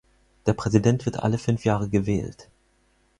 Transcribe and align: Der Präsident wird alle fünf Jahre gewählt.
Der 0.47 0.53
Präsident 0.53 1.05
wird 1.05 1.19
alle 1.19 1.37
fünf 1.37 1.63
Jahre 1.63 1.87
gewählt. 1.87 2.49